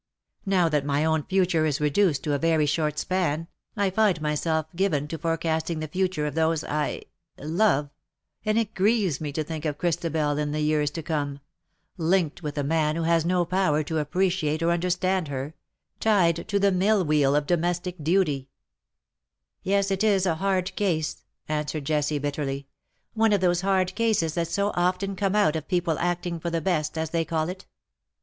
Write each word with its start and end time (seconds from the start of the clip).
Now 0.47 0.67
that 0.67 0.83
my 0.83 1.05
own 1.05 1.21
future 1.21 1.63
is 1.67 1.79
reduced 1.79 2.23
to 2.23 2.33
a 2.33 2.39
very 2.39 2.65
short 2.65 2.95
THAT 2.95 2.97
THE 2.97 3.05
DAY 3.13 3.19
WILL 3.19 3.23
END." 3.23 3.47
239 3.75 3.85
span 3.85 3.85
I 3.85 3.95
find 3.95 4.21
myself 4.23 4.65
given 4.75 5.07
to 5.07 5.17
forecasting 5.19 5.79
the 5.79 5.87
future 5.87 6.25
of 6.25 6.33
those 6.33 6.63
I 6.63 7.03
love— 7.37 7.91
and 8.43 8.57
it 8.57 8.73
grieves 8.73 9.21
me 9.21 9.31
to 9.33 9.43
think 9.43 9.63
of 9.63 9.77
Christabel 9.77 10.39
in 10.39 10.53
the 10.53 10.59
years 10.61 10.89
to 10.89 11.03
come— 11.03 11.39
linked 11.99 12.41
with 12.41 12.57
a 12.57 12.63
man 12.63 12.95
who 12.95 13.03
has 13.03 13.25
no 13.27 13.45
power 13.45 13.83
to 13.83 13.99
appreciate 13.99 14.63
or 14.63 14.71
understand 14.71 15.27
her— 15.27 15.53
tied 15.99 16.47
to 16.47 16.57
the 16.57 16.71
mill 16.71 17.05
wheel 17.05 17.35
of 17.35 17.45
domestic 17.45 17.99
duty/^" 17.99 18.47
Yes, 19.61 19.91
it 19.91 20.03
is 20.03 20.25
a 20.25 20.33
hard 20.33 20.71
case/^ 20.75 21.21
answered 21.47 21.85
Jessie, 21.85 22.17
bitterly, 22.17 22.65
^^one 23.15 23.35
of 23.35 23.41
those 23.41 23.61
hard 23.61 23.93
cases 23.93 24.33
that 24.33 24.47
so 24.47 24.71
often 24.73 25.15
come 25.15 25.35
out 25.35 25.55
of 25.55 25.67
people 25.67 25.99
acting 25.99 26.39
for 26.39 26.49
the 26.49 26.59
best, 26.59 26.97
as 26.97 27.11
they 27.11 27.23
call 27.23 27.49
it. 27.49 27.67